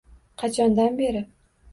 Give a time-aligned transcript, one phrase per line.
[0.43, 1.25] Qachondan beri?